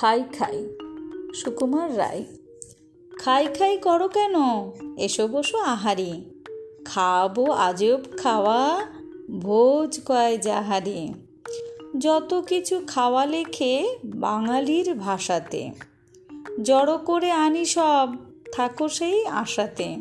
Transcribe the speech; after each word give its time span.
খাই 0.00 0.24
খাই। 0.38 0.68
সুকুমার 1.34 1.98
রায়, 1.98 2.24
খাই 3.18 3.46
খাই 3.46 3.76
করো 3.76 4.08
কেন? 4.08 4.34
এসো 4.98 5.28
বসো 5.28 5.58
আহারি। 5.58 6.24
খাব 6.84 7.50
আজব 7.50 8.00
খাওয়া, 8.16 8.80
ভোজ 9.30 10.00
কয় 10.06 10.38
যাহারে। 10.38 11.08
যত 11.98 12.42
কিছু 12.48 12.80
খাওয়া 12.86 13.26
লেখে 13.26 13.98
বাঙালির 14.04 14.94
ভাষাতে। 14.94 15.70
জড়ো 16.62 16.98
করে 16.98 17.30
আনি 17.30 17.64
সব, 17.64 18.14
থাকো 18.52 18.88
সেই 18.88 19.26
আশাতে। 19.26 19.96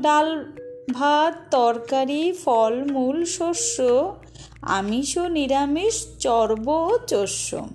ডাল, 0.00 0.52
ভাত, 0.92 1.34
তরকারি, 1.50 2.32
ফল, 2.44 2.84
মূল, 2.92 3.24
শস্য 3.24 4.16
আমিষ 4.62 5.18
নিরামিষ 5.18 6.06
চর্ব 6.18 6.98
চস্য। 7.06 7.68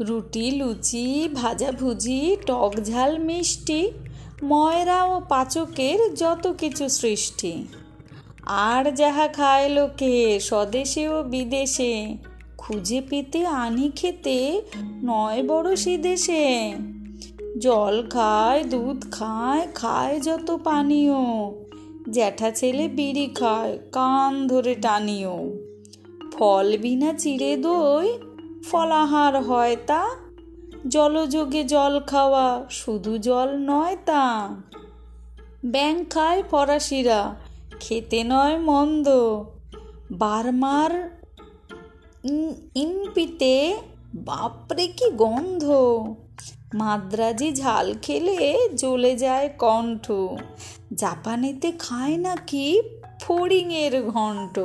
রুটি, 0.00 0.50
লুচি 0.50 1.28
ভাজাভুজি 1.34 2.36
টক 2.46 2.72
ঝাল, 2.84 3.18
মিষ্টি, 3.18 3.90
ময়রা 4.42 5.04
ও 5.04 5.20
পাচকের 5.28 6.14
যত 6.14 6.54
কিছু 6.58 6.88
সৃষ্টি। 6.88 7.64
আর 8.46 8.94
যাহা 8.94 9.28
খায় 9.28 9.68
লোকে, 9.68 10.40
স্বদেশে 10.40 11.08
ও 11.08 11.22
বিদেশে, 11.22 12.16
খুঁজে 12.56 13.00
পেতে, 13.00 13.46
আনি 13.46 13.90
খেতে, 13.96 14.62
নয় 15.04 15.42
বড় 15.42 15.96
দেশে। 15.96 16.72
জল 17.58 18.06
খায়, 18.10 18.64
দুধ 18.64 19.10
খায় 19.10 19.66
খায় 19.74 20.20
যত 20.20 20.58
পানীয়, 20.64 21.12
জ্যাঠা 22.10 22.50
ছেলে 22.50 22.88
বিড়ি 22.88 23.26
খায়, 23.26 23.78
কান 23.92 24.46
ধরে 24.46 24.74
টানিও। 24.74 25.58
ফল 26.32 26.76
বিনা 26.76 27.12
চিড়ে 27.12 27.56
দই 27.56 28.33
ফলাহার 28.70 29.42
হয় 29.42 29.76
তা? 29.86 30.10
জলযোগে 30.88 31.64
জল 31.64 32.00
খাওয়া 32.00 32.64
শুধু 32.70 33.18
জল 33.18 33.48
নয় 33.56 33.96
তা? 34.04 34.56
ব্যাং 35.64 36.04
খায় 36.04 36.42
ফরাসিরা, 36.50 37.34
খেতে 37.80 38.24
নয় 38.24 38.58
মন্দ। 38.58 39.08
বারমার 40.10 41.10
ইনপিতে 42.74 43.76
বাপরে 44.14 44.86
কি 44.86 45.10
গন্ধ। 45.10 45.64
মাদ্রাজি 46.74 47.52
ঝাল 47.52 47.94
খেলে 48.02 48.68
জ্বলে 48.74 49.16
যায় 49.16 49.48
কণ্ঠ। 49.58 50.12
জাপানেতে 50.94 51.72
খায় 51.78 52.16
নাকি 52.16 52.82
ফড়িংয়ের 53.20 54.02
ঘণ্ট। 54.02 54.58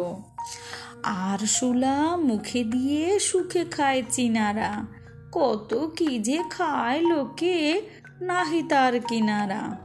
আর 1.03 1.45
শুলা 1.45 2.17
মুখে 2.17 2.63
দিয়ে 2.63 3.19
সুখে 3.19 3.65
খায় 3.65 4.03
চিনারা। 4.09 4.85
কত 5.31 5.91
কি 5.97 6.19
যে 6.19 6.43
খায় 6.49 7.01
লোকে, 7.01 7.81
নাহি 8.21 8.63
তার 8.63 8.99
কিনারা। 8.99 9.77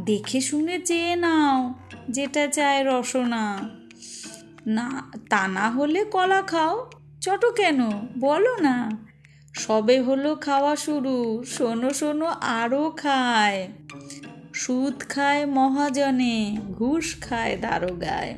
দেখে 0.00 0.40
শুনে 0.40 0.78
চেয়ে 0.78 1.16
নাও, 1.16 1.74
যেটা 2.10 2.46
চায় 2.46 2.84
রসনা। 2.84 3.58
না, 4.66 5.12
তা 5.30 5.48
না 5.48 5.70
হলে 5.70 6.04
কলা 6.04 6.42
খাও। 6.42 6.90
চটো 7.20 7.50
কেন? 7.50 7.90
বলো 8.20 8.56
না। 8.56 8.90
সবে 9.54 10.00
হলো 10.00 10.36
খাওয়া 10.36 10.76
শুরু, 10.76 11.44
শোনো 11.46 11.90
শোনো 11.90 12.26
আরও 12.26 12.90
খায়। 12.90 13.68
সুদ 14.54 15.02
খায় 15.08 15.46
মহাজনে, 15.46 16.56
ঘুষ 16.68 17.20
খায় 17.20 17.58
দারোগায়। 17.60 18.34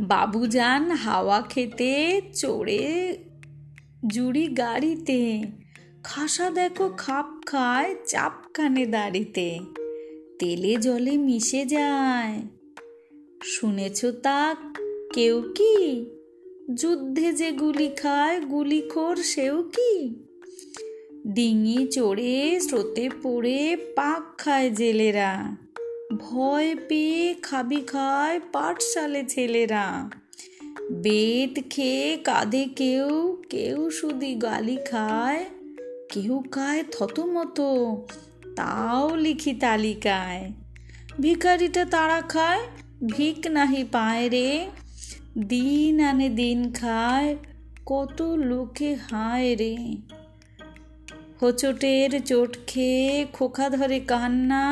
বাবুজান 0.00 0.90
হাওয়া 0.90 1.42
খেতে 1.42 2.20
চড়ে 2.34 3.18
জুড়ি 4.06 4.46
গাড়িতে। 4.46 5.42
খাসা 6.04 6.50
দেখো 6.50 6.90
খাপ 6.96 7.26
খায় 7.46 7.94
চাপ 8.06 8.32
কানে 8.54 8.86
দাড়িতে। 8.86 9.60
তেলে 10.38 10.76
জলে 10.76 11.16
মিশে 11.16 11.64
যায়। 11.64 12.42
শুনেছ 13.42 14.04
তা 14.22 14.54
কেউ 15.14 15.42
কি? 15.54 16.06
যুদ্ধে 16.74 17.32
যে 17.32 17.52
গুলি 17.52 17.88
খায় 17.88 18.40
গুলিখোর 18.40 19.16
সেও 19.16 19.62
কি? 19.62 20.24
ডিঙি 21.26 21.86
চড়ে 21.86 22.60
স্রোতে 22.60 23.08
পড়ে 23.22 23.76
পাক 23.76 24.38
খায় 24.38 24.70
জেলেরা। 24.70 25.63
ভয় 26.24 26.76
পেয়ে 26.88 27.34
খাবি 27.42 27.80
খায় 27.80 28.40
পাঠশালে 28.52 29.24
ছেলেরা। 29.24 30.10
বেদ 30.92 31.54
খেয়ে 31.70 32.16
কাঁধে 32.16 32.64
কেউ 32.64 33.36
কেউ 33.50 33.90
শুধু 33.90 34.30
গালি 34.38 34.76
খায়, 34.90 35.44
কেউ 36.12 36.42
খায় 36.50 36.82
থতমত, 36.92 37.58
তাও 38.56 39.16
লিখি 39.16 39.52
তালিকায়। 39.54 40.52
ভিখারিটা 41.20 41.84
তারা 41.84 42.20
খায়, 42.20 42.62
ভিক 43.06 43.46
নাহি 43.46 43.84
পায় 43.92 44.28
রে। 44.28 44.66
দিন 45.48 46.00
আনে 46.00 46.28
দিন 46.28 46.72
খায়, 46.72 47.36
কত 47.86 48.22
লোকে 48.22 48.90
হায় 48.94 49.50
রে। 49.56 49.76
হোচটের 51.42 52.10
চোট 52.22 52.52
খেয়ে 52.66 53.26
খোখা 53.32 53.66
ধরে 53.70 53.98
কান্না 54.00 54.64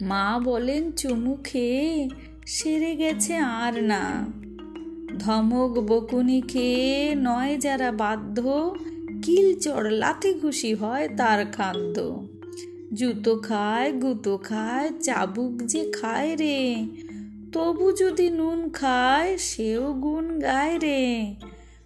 মা 0.00 0.40
বলেন, 0.44 0.92
চুমু 0.92 1.36
খেয়ে 1.44 2.08
সেরে 2.46 2.96
গেছে 2.96 3.36
আর 3.36 3.82
না। 3.82 4.26
ধমক 5.18 5.78
বকুনি 5.78 6.40
খেয়ে 6.40 7.14
নয় 7.14 7.56
যারা 7.56 7.92
বাধ্য 7.92 8.42
কিলচড় 9.22 9.90
লাথি 9.90 10.34
ঘুষি 10.34 10.74
হয় 10.74 11.08
তার 11.16 11.46
খাদ্য। 11.46 12.26
জুতো 12.94 13.36
খায়, 13.36 13.92
গুতো 13.92 14.36
খায়, 14.36 14.90
চাবুক 15.02 15.62
যে 15.62 15.92
খায় 16.00 16.36
রে, 16.36 16.86
তবু 17.52 17.92
যদি 17.92 18.30
নুন 18.30 18.70
খায়, 18.70 19.38
সেও 19.38 19.92
গুণ 19.92 20.40
গায় 20.40 20.78
রে। 20.78 21.34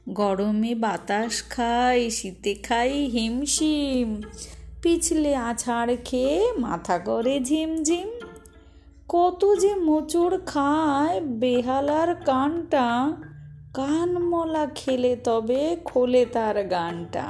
গরমে 0.09 0.75
বাতাস 0.75 1.43
খাই 1.51 2.11
শীতে 2.11 2.55
খাই 2.55 3.05
হিমশিম 3.05 4.21
পিছলে 4.83 5.33
আছাড় 5.51 5.93
খেয়ে 6.05 6.37
মাথা 6.59 6.97
করে 6.99 7.35
ঝিমঝিম 7.41 8.09
কত 9.09 9.41
যে 9.59 9.73
মোচড় 9.75 10.37
খায় 10.47 11.21
বেহালার 11.41 12.11
কানটা 12.15 12.87
কানমলা 13.75 14.65
খেলে 14.75 15.13
তবে 15.17 15.63
খোলে 15.85 16.23
তার 16.25 16.57
গানটা। 16.65 17.27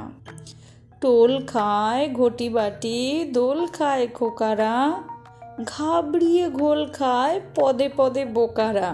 টোল 1.01 1.31
খায় 1.47 2.03
ঘটি 2.13 2.47
বাটি 2.49 2.99
দোল 3.33 3.59
খায় 3.67 4.05
খোকারা, 4.07 4.75
ঘাবড়িয়ে 5.65 6.45
ঘোল 6.49 6.81
খায় 6.93 7.35
পদে 7.55 7.87
পদে 7.97 8.23
বোকারা। 8.25 8.89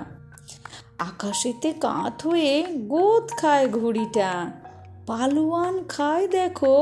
আকাশেতে 1.00 1.70
কাঁথ 1.74 2.18
হয়ে 2.28 2.54
গোদ 2.88 3.26
খায় 3.38 3.68
ঘুড়িটা, 3.70 4.32
পালোয়ান 5.08 5.76
খায় 5.88 6.26
দেখো 6.28 6.76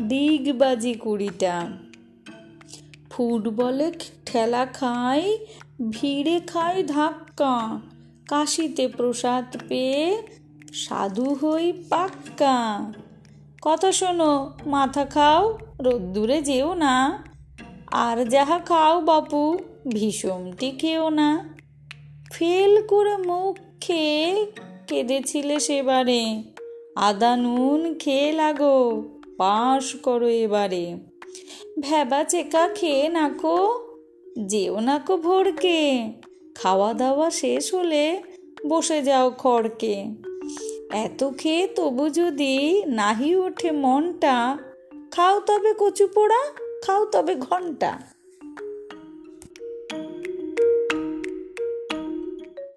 ডিগবাজি 0.00 0.94
কুড়িটা। 0.94 1.70
ফুটবলে 3.10 3.92
ঠেলা 4.26 4.66
খায়, 4.66 5.38
ভিড়ে 5.90 6.40
খায় 6.40 6.84
ধাক্কা। 6.84 7.80
কাশিতে 8.28 8.88
প্রসাদ 8.88 9.56
পেয়ে 9.68 10.22
সাধু 10.72 11.34
হই 11.34 11.72
পাক্কা। 11.88 12.92
কথা 13.62 13.92
শোনো, 13.92 14.52
মাথা 14.66 15.04
খাও, 15.04 15.58
রোদ্দুরে 15.80 16.42
যেও 16.42 16.74
না। 16.74 17.24
আর 17.90 18.24
যাহা 18.24 18.58
খাও 18.58 19.00
বাপু, 19.00 19.58
ভীষণটি 19.88 20.70
খেও 20.70 21.08
না। 21.08 21.56
ফেল 22.32 22.86
করে 22.86 23.16
মুখ 23.16 23.58
খেয়ে 23.80 24.52
কেঁদেছিলে 24.86 25.60
সেবারে। 25.60 26.42
আদা, 26.96 27.36
নুন 27.36 27.94
খেয়ে 27.94 28.32
লাগো। 28.32 29.02
পাশ 29.38 29.96
করো 29.96 30.28
এবারে। 30.28 30.96
ভেবা 31.80 32.24
চেকা 32.24 32.68
খেয়ে 32.68 33.08
নাকো, 33.08 33.58
যেও 34.46 34.80
নাকো 34.80 35.16
ভোরকে। 35.16 36.12
খাওয়া 36.54 36.94
দাওয়া 36.94 37.30
শেষ 37.30 37.74
হলে 37.74 38.22
বসে 38.66 39.02
যাও 39.02 39.30
খড়কে। 39.38 39.96
এত 40.92 41.30
খেয়ে 41.38 41.66
তবু 41.66 42.08
যদি 42.08 42.82
নাহি 42.86 43.36
ওঠে 43.36 43.70
মনটা, 43.70 44.58
খাও 45.10 45.40
তবে 45.40 45.74
কচু 45.78 46.08
পোড়া 46.08 46.42
খাও 46.82 47.04
তবে 47.04 47.34
ঘণ্টা। 47.34 48.17